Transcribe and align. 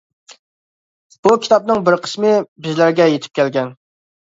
بۇ 1.27 1.35
كىتابىنىڭ 1.43 1.85
بىر 1.91 1.99
قىسمى 2.07 2.33
بىزلەرگە 2.69 3.09
يىتىپ 3.13 3.39
كەلگەن. 3.43 3.73